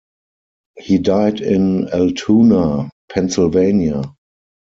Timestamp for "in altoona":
1.41-2.89